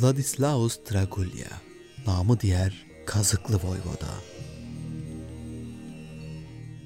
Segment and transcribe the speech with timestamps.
[0.00, 1.48] Vladislaus Dragulya,
[2.06, 4.14] namı diğer Kazıklı Voyvoda.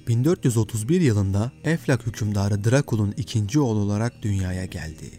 [0.08, 5.10] 1431 yılında Eflak hükümdarı Drakul'un ikinci oğlu olarak dünyaya geldi.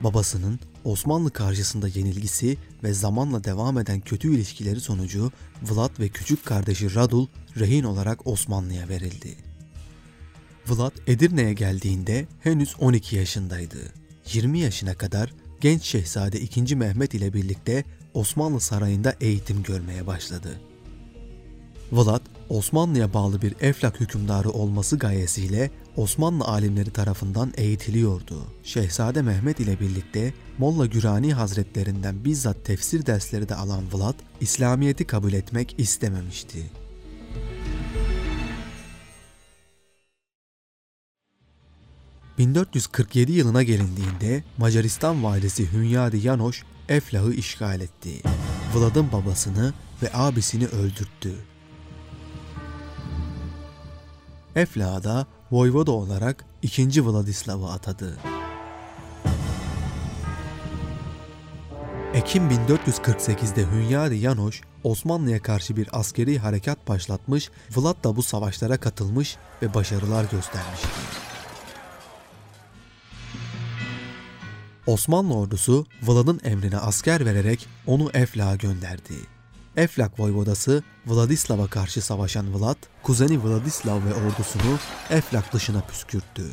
[0.00, 5.32] Babasının Osmanlı karşısında yenilgisi ve zamanla devam eden kötü ilişkileri sonucu
[5.62, 7.26] Vlad ve küçük kardeşi Radul
[7.58, 9.34] rehin olarak Osmanlı'ya verildi.
[10.68, 13.92] Vlad Edirne'ye geldiğinde henüz 12 yaşındaydı.
[14.32, 15.32] 20 yaşına kadar
[15.66, 16.76] genç şehzade 2.
[16.76, 17.84] Mehmet ile birlikte
[18.14, 20.60] Osmanlı sarayında eğitim görmeye başladı.
[21.92, 28.42] Vlad, Osmanlı'ya bağlı bir Eflak hükümdarı olması gayesiyle Osmanlı alimleri tarafından eğitiliyordu.
[28.62, 35.32] Şehzade Mehmet ile birlikte Molla Gürani Hazretlerinden bizzat tefsir dersleri de alan Vlad, İslamiyet'i kabul
[35.32, 36.85] etmek istememişti.
[42.38, 48.22] ...1447 yılına gelindiğinde Macaristan valisi Hünyadi Yanoş Eflah'ı işgal etti.
[48.74, 51.34] Vlad'ın babasını ve abisini öldürttü.
[54.56, 57.06] Eflah'a da Voyvoda olarak 2.
[57.06, 58.16] Vladislav'ı atadı.
[62.14, 69.36] Ekim 1448'de Hünyari Yanoş Osmanlı'ya karşı bir askeri harekat başlatmış, Vlad da bu savaşlara katılmış
[69.62, 71.25] ve başarılar göstermişti.
[74.86, 79.14] Osmanlı ordusu Vlad'ın emrine asker vererek onu Eflak'a gönderdi.
[79.76, 84.78] Eflak voyvodası Vladislav'a karşı savaşan Vlad, kuzeni Vladislav ve ordusunu
[85.10, 86.44] Eflak dışına püskürttü.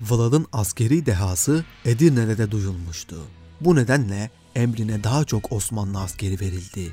[0.00, 3.16] Vlad'ın askeri dehası Edirne'de de duyulmuştu.
[3.60, 6.92] Bu nedenle emrine daha çok Osmanlı askeri verildi.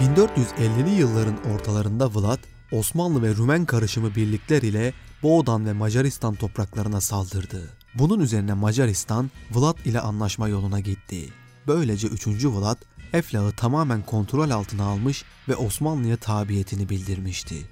[0.00, 2.38] 1450'li yılların ortalarında Vlad,
[2.72, 7.62] Osmanlı ve Rumen karışımı birlikler ile Boğdan ve Macaristan topraklarına saldırdı.
[7.94, 11.28] Bunun üzerine Macaristan, Vlad ile anlaşma yoluna gitti.
[11.66, 12.26] Böylece 3.
[12.26, 12.76] Vlad,
[13.12, 17.66] Eflah'ı tamamen kontrol altına almış ve Osmanlı'ya tabiyetini bildirmişti.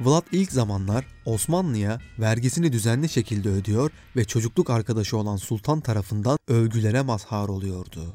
[0.00, 7.02] Vlad ilk zamanlar Osmanlı'ya vergisini düzenli şekilde ödüyor ve çocukluk arkadaşı olan sultan tarafından övgülere
[7.02, 8.12] mazhar oluyordu.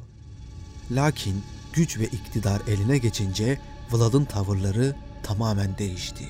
[0.92, 1.44] Lakin
[1.76, 3.60] güç ve iktidar eline geçince
[3.92, 6.30] Vlad'ın tavırları tamamen değişti.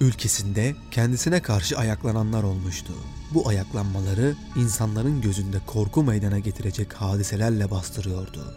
[0.00, 2.92] Ülkesinde kendisine karşı ayaklananlar olmuştu.
[3.34, 8.54] Bu ayaklanmaları insanların gözünde korku meydana getirecek hadiselerle bastırıyordu.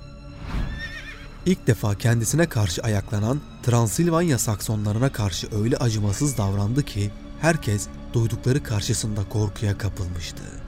[1.45, 9.29] İlk defa kendisine karşı ayaklanan Transilvanya Saksonlarına karşı öyle acımasız davrandı ki herkes duydukları karşısında
[9.29, 10.66] korkuya kapılmıştı.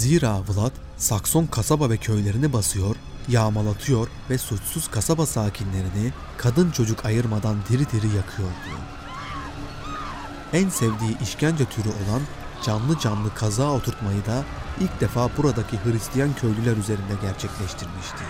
[0.00, 2.96] Zira Vlad Sakson kasaba ve köylerini basıyor,
[3.28, 8.80] yağmalatıyor ve suçsuz kasaba sakinlerini kadın çocuk ayırmadan diri diri yakıyordu.
[10.52, 12.20] En sevdiği işkence türü olan
[12.66, 14.44] canlı canlı kaza oturtmayı da
[14.80, 18.24] ilk defa buradaki Hristiyan köylüler üzerinde gerçekleştirmişti.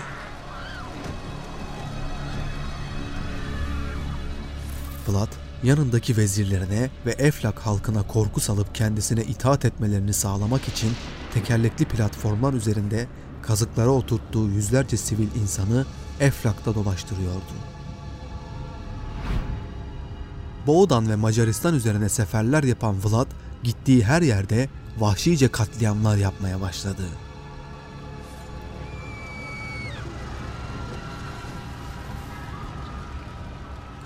[5.07, 5.31] Vlad
[5.63, 10.91] yanındaki vezirlerine ve Eflak halkına korku salıp kendisine itaat etmelerini sağlamak için
[11.33, 13.07] tekerlekli platformlar üzerinde
[13.41, 15.85] kazıklara oturttuğu yüzlerce sivil insanı
[16.19, 17.53] Eflak'ta dolaştırıyordu.
[20.67, 23.27] Boğdan ve Macaristan üzerine seferler yapan Vlad,
[23.63, 24.69] gittiği her yerde
[24.99, 27.03] vahşice katliamlar yapmaya başladı.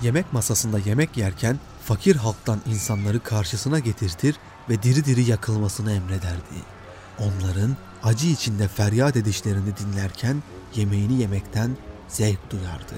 [0.02, 4.36] Yemek masasında yemek yerken fakir halktan insanları karşısına getirtir
[4.70, 6.75] ve diri diri yakılmasını emrederdi.
[7.20, 10.44] Onların acı içinde feryat edişlerini dinlerken
[10.76, 11.78] yemeğini yemekten
[12.08, 12.96] zevk duyardı.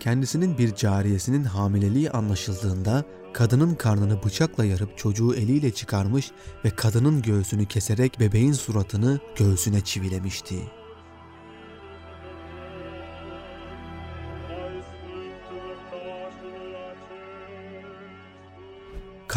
[0.00, 6.30] Kendisinin bir cariyesinin hamileliği anlaşıldığında kadının karnını bıçakla yarıp çocuğu eliyle çıkarmış
[6.64, 10.77] ve kadının göğsünü keserek bebeğin suratını göğsüne çivilemişti.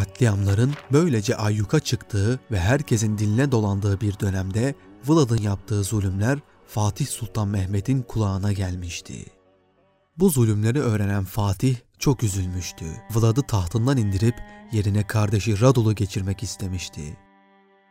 [0.02, 4.76] Katliamların böylece ayyuka çıktığı ve herkesin diline dolandığı bir dönemde
[5.08, 9.26] Vlad'ın yaptığı zulümler Fatih Sultan Mehmet'in kulağına gelmişti.
[10.18, 12.86] Bu zulümleri öğrenen Fatih çok üzülmüştü.
[13.16, 14.36] Vlad'ı tahtından indirip
[14.72, 17.18] yerine kardeşi Radul'u geçirmek istemişti.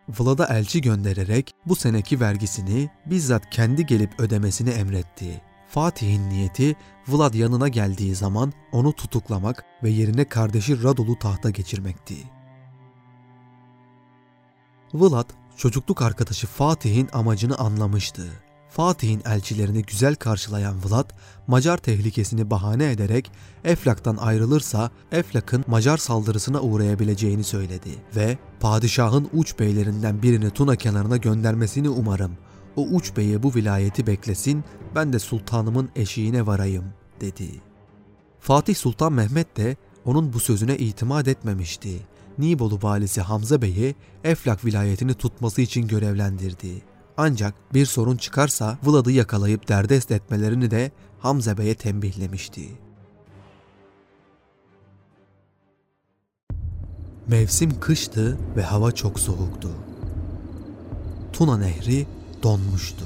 [0.08, 5.42] Vlad'a elçi göndererek bu seneki vergisini bizzat kendi gelip ödemesini emretti.
[5.70, 6.76] Fatih'in niyeti
[7.08, 12.16] Vlad yanına geldiği zaman onu tutuklamak ve yerine kardeşi Radul'u tahta geçirmekti.
[14.94, 18.26] Vlad çocukluk arkadaşı Fatih'in amacını anlamıştı.
[18.68, 21.10] Fatih'in elçilerini güzel karşılayan Vlad,
[21.46, 23.32] Macar tehlikesini bahane ederek
[23.64, 31.88] Eflak'tan ayrılırsa Eflak'ın Macar saldırısına uğrayabileceğini söyledi ve padişahın uç beylerinden birini Tuna kenarına göndermesini
[31.88, 32.36] umarım.
[32.76, 34.64] O uç beye bu vilayeti beklesin,
[34.94, 36.84] ben de sultanımın eşiğine varayım,
[37.20, 37.50] dedi.
[38.40, 42.00] Fatih Sultan Mehmet de onun bu sözüne itimat etmemişti.
[42.38, 43.94] Nibolu valisi Hamza Bey'i
[44.24, 46.82] Eflak vilayetini tutması için görevlendirdi.
[47.16, 52.68] Ancak bir sorun çıkarsa Vlad'ı yakalayıp derdest etmelerini de Hamza Bey'e tembihlemişti.
[57.28, 59.70] Mevsim kıştı ve hava çok soğuktu.
[61.32, 62.06] Tuna Nehri
[62.42, 63.04] donmuştu.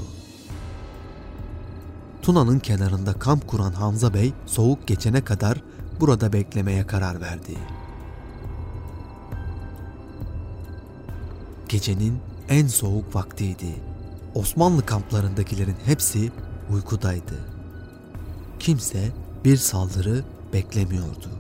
[2.23, 5.63] Tuna'nın kenarında kamp kuran Hamza Bey soğuk geçene kadar
[6.01, 7.59] burada beklemeye karar verdi.
[11.69, 13.75] Gecenin en soğuk vaktiydi.
[14.35, 16.33] Osmanlı kamplarındakilerin hepsi
[16.71, 17.35] uykudaydı.
[18.59, 19.13] Kimse
[19.45, 21.31] bir saldırı beklemiyordu.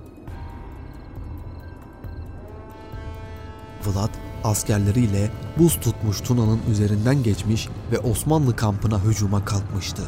[3.86, 10.02] Vlad askerleriyle buz tutmuş Tuna'nın üzerinden geçmiş ve Osmanlı kampına hücuma kalkmıştı.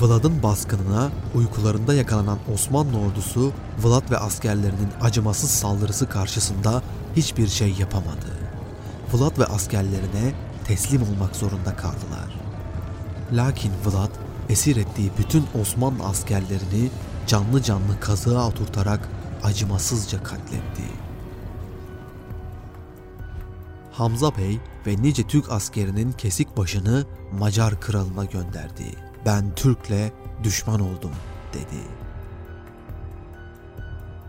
[0.00, 3.52] Vlad'ın baskınına uykularında yakalanan Osmanlı ordusu
[3.82, 6.82] Vlad ve askerlerinin acımasız saldırısı karşısında
[7.16, 8.38] hiçbir şey yapamadı.
[9.12, 10.32] Vlad ve askerlerine
[10.64, 12.34] teslim olmak zorunda kaldılar.
[13.32, 14.10] Lakin Vlad
[14.48, 16.90] esir ettiği bütün Osmanlı askerlerini
[17.26, 19.08] canlı canlı kazığa oturtarak
[19.42, 20.82] acımasızca katletti.
[23.92, 30.12] Hamza Bey ve nice Türk askerinin kesik başını Macar kralına gönderdi ben Türk'le
[30.44, 31.12] düşman oldum
[31.52, 31.82] dedi.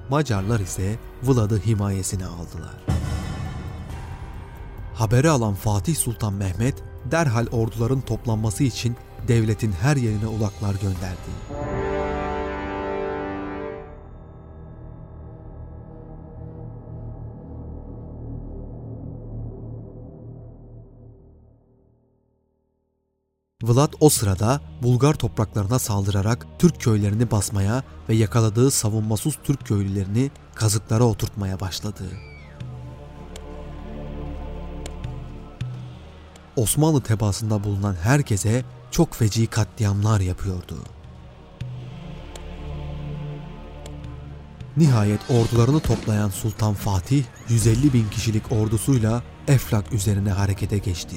[0.10, 2.76] Macarlar ise Vlad'ı himayesine aldılar.
[4.94, 8.96] Haberi alan Fatih Sultan Mehmet derhal orduların toplanması için
[9.28, 11.30] devletin her yerine ulaklar gönderdi.
[23.64, 31.04] Vlad o sırada Bulgar topraklarına saldırarak Türk köylerini basmaya ve yakaladığı savunmasız Türk köylülerini kazıklara
[31.04, 32.04] oturtmaya başladı.
[36.56, 40.78] Osmanlı tebaasında bulunan herkese çok feci katliamlar yapıyordu.
[44.78, 51.16] Nihayet ordularını toplayan Sultan Fatih 150 bin kişilik ordusuyla Eflak üzerine harekete geçti.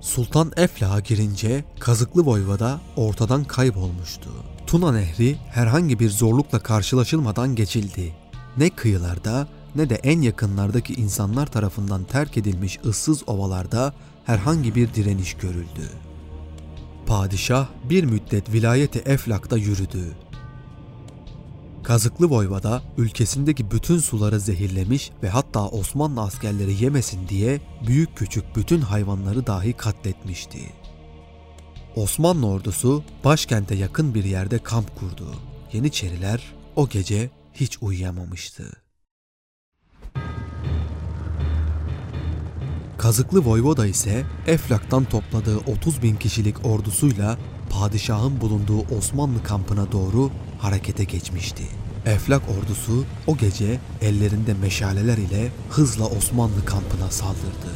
[0.00, 4.30] Sultan Eflah'a girince Kazıklı Voyvoda ortadan kaybolmuştu.
[4.66, 8.14] Tuna Nehri herhangi bir zorlukla karşılaşılmadan geçildi.
[8.56, 15.34] Ne kıyılarda ne de en yakınlardaki insanlar tarafından terk edilmiş ıssız ovalarda herhangi bir direniş
[15.34, 15.90] görüldü.
[17.06, 20.16] Padişah bir müddet vilayeti Eflak'ta yürüdü.
[21.82, 28.80] Kazıklı Voyvoda ülkesindeki bütün suları zehirlemiş ve hatta Osmanlı askerleri yemesin diye büyük küçük bütün
[28.80, 30.58] hayvanları dahi katletmişti.
[31.96, 35.34] Osmanlı ordusu başkente yakın bir yerde kamp kurdu.
[35.72, 38.81] Yeniçeriler o gece hiç uyuyamamıştı.
[43.02, 47.38] Kazıklı Voyvoda ise Eflak'tan topladığı 30 bin kişilik ordusuyla
[47.70, 51.62] padişahın bulunduğu Osmanlı kampına doğru harekete geçmişti.
[52.06, 57.72] Eflak ordusu o gece ellerinde meşaleler ile hızla Osmanlı kampına saldırdı.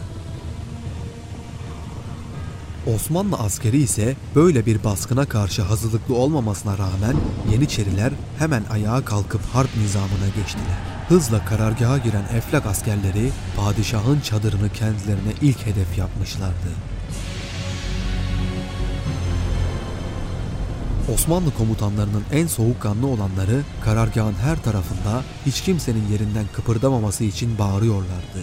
[2.95, 7.17] Osmanlı askeri ise böyle bir baskına karşı hazırlıklı olmamasına rağmen
[7.53, 10.96] Yeniçeriler hemen ayağa kalkıp harp nizamına geçtiler.
[11.09, 16.69] Hızla karargaha giren Eflak askerleri padişahın çadırını kendilerine ilk hedef yapmışlardı.
[21.15, 28.43] Osmanlı komutanlarının en soğukkanlı olanları karargahın her tarafında hiç kimsenin yerinden kıpırdamaması için bağırıyorlardı.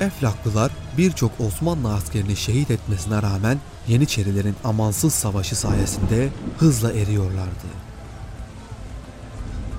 [0.00, 6.28] Eflaklılar birçok Osmanlı askerini şehit etmesine rağmen Yeniçerilerin amansız savaşı sayesinde
[6.58, 7.91] hızla eriyorlardı.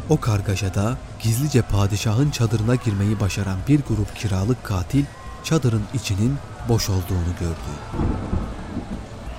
[0.09, 5.05] O kargaşada gizlice padişahın çadırına girmeyi başaran bir grup kiralık katil
[5.43, 6.37] çadırın içinin
[6.69, 8.03] boş olduğunu gördü.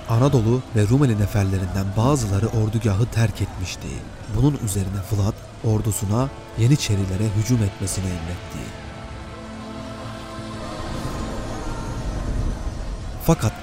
[0.09, 3.88] Anadolu ve Rumeli neferlerinden bazıları ordugahı terk etmişti.
[4.37, 6.28] Bunun üzerine Vlad ordusuna
[6.59, 8.85] Yeniçerilere hücum etmesini emretti.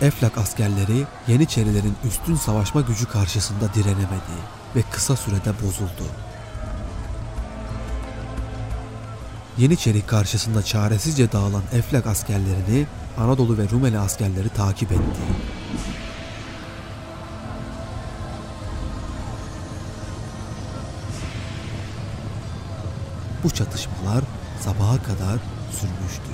[0.01, 4.37] Eflak askerleri Yeniçerilerin üstün savaşma gücü karşısında direnemedi
[4.75, 6.03] ve kısa sürede bozuldu.
[9.61, 12.85] Yeniçeri karşısında çaresizce dağılan Eflak askerlerini
[13.17, 15.01] Anadolu ve Rumeli askerleri takip etti.
[23.43, 24.23] Bu çatışmalar
[24.59, 25.39] sabaha kadar
[25.71, 26.31] sürmüştü.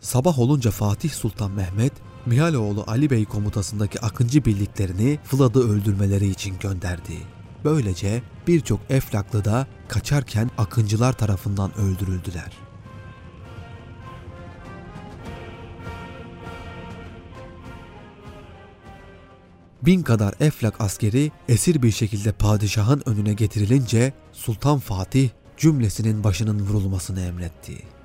[0.00, 1.92] Sabah olunca Fatih Sultan Mehmet,
[2.26, 7.18] Mihaloğlu Ali Bey komutasındaki Akıncı birliklerini Vlad'ı öldürmeleri için gönderdi.
[7.64, 12.52] Böylece birçok Eflaklı da kaçarken Akıncılar tarafından öldürüldüler.
[19.82, 27.20] Bin kadar Eflak askeri esir bir şekilde padişahın önüne getirilince Sultan Fatih cümlesinin başının vurulmasını
[27.20, 27.95] emretti.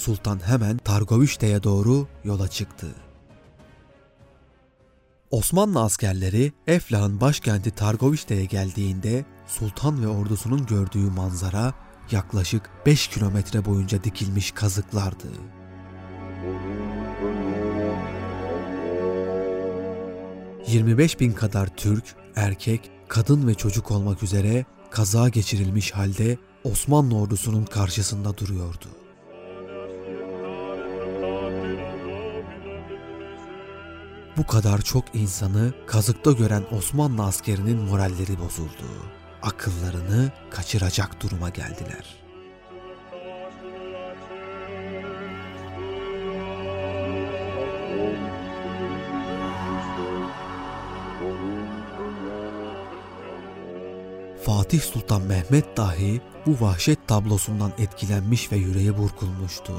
[0.00, 2.86] Sultan hemen Targovişte'ye doğru yola çıktı.
[5.30, 11.74] Osmanlı askerleri Eflak'ın başkenti Targovişte'ye geldiğinde sultan ve ordusunun gördüğü manzara
[12.10, 15.28] yaklaşık 5 kilometre boyunca dikilmiş kazıklardı.
[20.66, 22.04] 25 bin kadar Türk,
[22.36, 28.99] erkek, kadın ve çocuk olmak üzere kaza geçirilmiş halde Osmanlı ordusunun karşısında duruyordu.
[34.40, 38.86] Bu kadar çok insanı kazıkta gören Osmanlı askerinin moralleri bozuldu.
[39.42, 42.20] Akıllarını kaçıracak duruma geldiler.
[54.44, 59.72] Fatih Sultan Mehmet dahi bu vahşet tablosundan etkilenmiş ve yüreği burkulmuştu.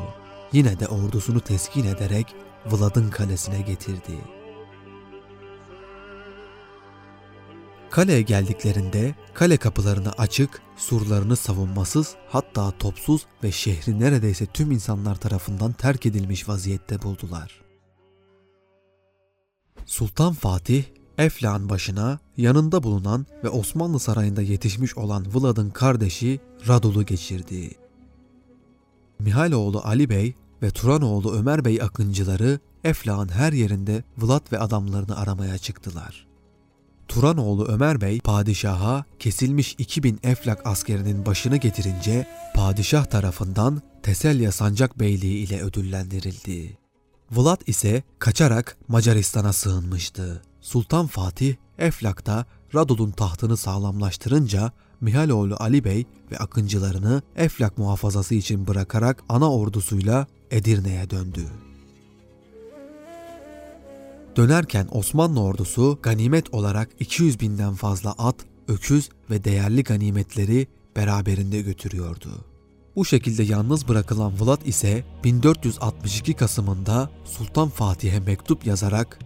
[0.52, 4.41] Yine de ordusunu teskin ederek Vlad'ın kalesine getirdi.
[7.92, 15.74] Kaleye geldiklerinde kale kapılarını açık, surlarını savunmasız, hatta topsuz ve şehri neredeyse tüm insanlar tarafından
[15.74, 17.62] terk edilmiş vaziyette buldular.
[19.86, 20.84] Sultan Fatih,
[21.18, 27.72] Eflak'ın başına yanında bulunan ve Osmanlı sarayında yetişmiş olan Vlad'ın kardeşi Radul'u geçirdi.
[29.20, 35.58] Mihaloğlu Ali Bey ve Turanoğlu Ömer Bey akıncıları Eflak'ın her yerinde Vlad ve adamlarını aramaya
[35.58, 36.31] çıktılar.
[37.12, 45.48] Turanoğlu Ömer Bey padişaha kesilmiş 2000 Eflak askerinin başını getirince padişah tarafından Teselya Sancak Beyliği
[45.48, 46.78] ile ödüllendirildi.
[47.32, 50.42] Vlad ise kaçarak Macaristan'a sığınmıştı.
[50.62, 59.24] Sultan Fatih Eflak'ta Radul'un tahtını sağlamlaştırınca Mihaloğlu Ali Bey ve akıncılarını Eflak muhafazası için bırakarak
[59.30, 61.42] ana ordusuyla Edirne'ye döndü.
[64.36, 68.36] Dönerken Osmanlı ordusu ganimet olarak 200 binden fazla at,
[68.68, 72.46] öküz ve değerli ganimetleri beraberinde götürüyordu.
[72.96, 79.20] Bu şekilde yalnız bırakılan Vlad ise 1462 Kasım'ında Sultan Fatih'e mektup yazarak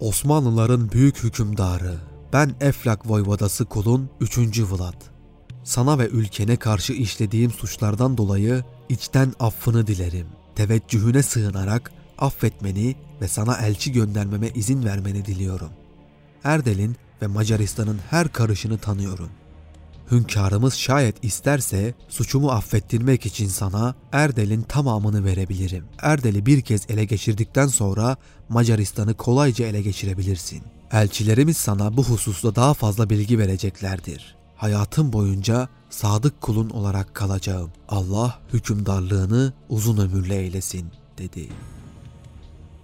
[0.00, 1.98] Osmanlıların büyük hükümdarı,
[2.32, 4.38] ben Eflak Voyvodası kulun 3.
[4.38, 5.02] Vlad.
[5.64, 10.26] Sana ve ülkene karşı işlediğim suçlardan dolayı içten affını dilerim.
[10.54, 15.70] Teveccühüne sığınarak affetmeni ve sana elçi göndermeme izin vermeni diliyorum.
[16.44, 19.30] Erdel'in ve Macaristan'ın her karışını tanıyorum.
[20.10, 25.84] Hünkârımız şayet isterse suçumu affettirmek için sana Erdel'in tamamını verebilirim.
[26.02, 28.16] Erdel'i bir kez ele geçirdikten sonra
[28.48, 30.62] Macaristan'ı kolayca ele geçirebilirsin.
[30.92, 34.36] Elçilerimiz sana bu hususta daha fazla bilgi vereceklerdir.
[34.56, 37.70] Hayatım boyunca sadık kulun olarak kalacağım.
[37.88, 40.86] Allah hükümdarlığını uzun ömürlü eylesin
[41.18, 41.48] dedi.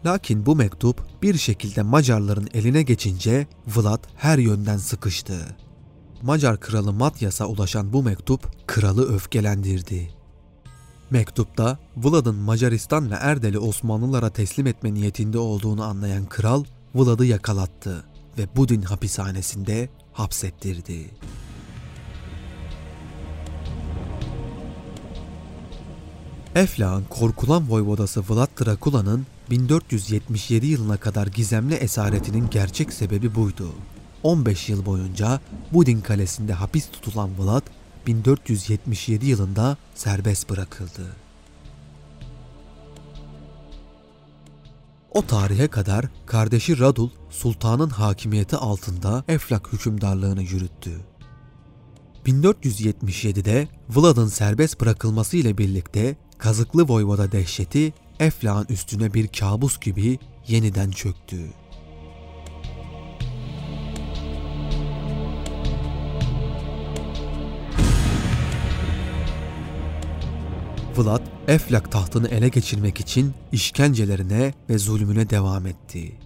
[0.06, 5.56] Lakin bu mektup bir şekilde Macarların eline geçince Vlad her yönden sıkıştı.
[6.22, 10.10] Macar kralı Matyas'a ulaşan bu mektup kralı öfkelendirdi.
[11.10, 18.04] Mektupta Vlad'ın Macaristan ve Erdel'i Osmanlılara teslim etme niyetinde olduğunu anlayan kral Vlad'ı yakalattı
[18.38, 21.10] ve Budin hapishanesinde hapsettirdi.
[26.54, 33.73] Eflak'ın korkulan voyvodası Vlad Drakula'nın 1477 yılına kadar gizemli esaretinin gerçek sebebi buydu.
[34.23, 35.41] 15 yıl boyunca
[35.73, 37.62] Budin Kalesi'nde hapis tutulan Vlad
[38.07, 41.17] 1477 yılında serbest bırakıldı.
[45.11, 51.00] O tarihe kadar kardeşi Radul sultanın hakimiyeti altında Eflak hükümdarlığını yürüttü.
[52.26, 60.18] 1477'de Vlad'ın serbest bırakılması ile birlikte Kazıklı Voyvoda dehşeti Eflak'ın üstüne bir kabus gibi
[60.49, 61.37] yeniden çöktü.
[70.96, 76.18] Vlad, Eflak tahtını ele geçirmek için işkencelerine ve zulmüne devam etti.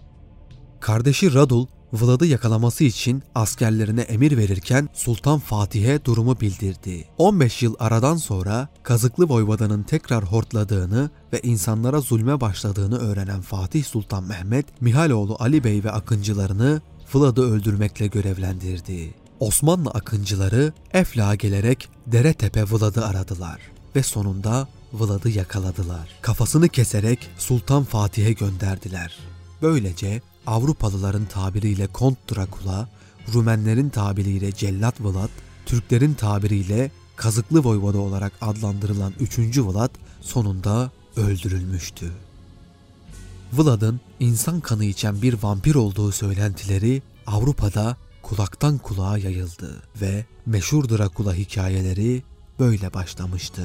[0.80, 7.04] Kardeşi Radul, Vlad'ı yakalaması için askerlerine emir verirken Sultan Fatih'e durumu bildirdi.
[7.18, 14.24] 15 yıl aradan sonra Kazıklı Voyvoda'nın tekrar hortladığını ve insanlara zulme başladığını öğrenen Fatih Sultan
[14.24, 16.80] Mehmet, Mihaloğlu Ali Bey ve akıncılarını
[17.14, 19.14] Vlad'ı öldürmekle görevlendirdi.
[19.40, 23.60] Osmanlı akıncıları Eflak'a gelerek dere tepe Vlad'ı aradılar
[23.96, 26.08] ve sonunda Vlad'ı yakaladılar.
[26.22, 29.18] Kafasını keserek Sultan Fatih'e gönderdiler.
[29.62, 32.88] Böylece Avrupalıların tabiriyle Kont Drakula,
[33.34, 35.28] Rumenlerin tabiriyle Cellat Vlad,
[35.66, 39.58] Türklerin tabiriyle Kazıklı Voyvoda olarak adlandırılan 3.
[39.58, 39.90] Vlad
[40.20, 42.12] sonunda öldürülmüştü.
[43.52, 51.34] Vlad'ın insan kanı içen bir vampir olduğu söylentileri Avrupa'da kulaktan kulağa yayıldı ve meşhur Drakula
[51.34, 52.22] hikayeleri
[52.58, 53.62] böyle başlamıştı.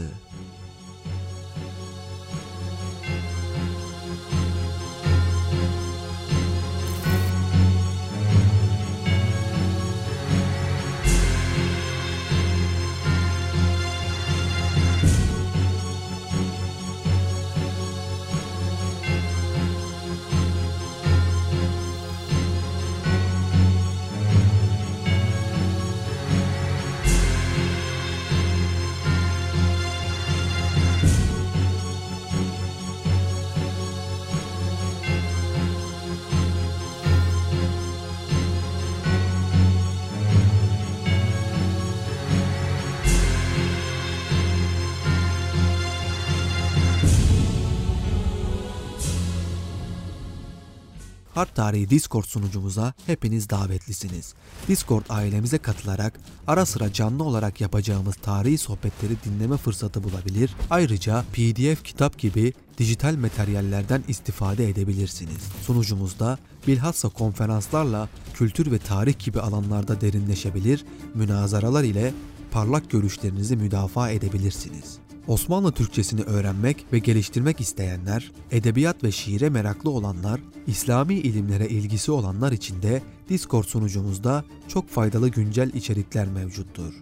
[51.36, 54.34] Harp Tarihi Discord sunucumuza hepiniz davetlisiniz.
[54.68, 60.56] Discord ailemize katılarak ara sıra canlı olarak yapacağımız tarihi sohbetleri dinleme fırsatı bulabilir.
[60.70, 65.44] Ayrıca PDF kitap gibi dijital materyallerden istifade edebilirsiniz.
[65.66, 72.14] Sunucumuzda bilhassa konferanslarla kültür ve tarih gibi alanlarda derinleşebilir, münazaralar ile
[72.52, 75.05] parlak görüşlerinizi müdafaa edebilirsiniz.
[75.28, 82.52] Osmanlı Türkçesini öğrenmek ve geliştirmek isteyenler, edebiyat ve şiire meraklı olanlar, İslami ilimlere ilgisi olanlar
[82.52, 86.94] için de Discord sunucumuzda çok faydalı güncel içerikler mevcuttur.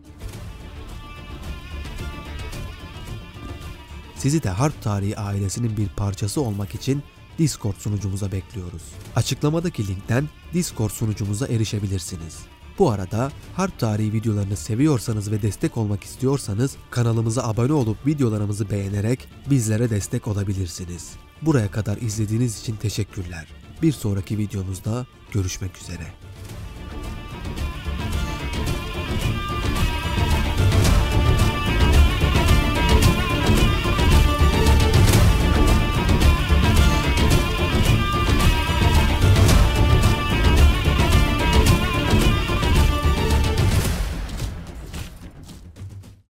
[4.15, 7.03] Sizi de Harp Tarihi ailesinin bir parçası olmak için
[7.39, 8.83] Discord sunucumuza bekliyoruz.
[9.15, 12.37] Açıklamadaki linkten Discord sunucumuza erişebilirsiniz.
[12.79, 19.27] Bu arada harp tarihi videolarını seviyorsanız ve destek olmak istiyorsanız kanalımıza abone olup videolarımızı beğenerek
[19.49, 21.13] bizlere destek olabilirsiniz.
[21.41, 23.47] Buraya kadar izlediğiniz için teşekkürler.
[23.81, 26.32] Bir sonraki videomuzda görüşmek üzere.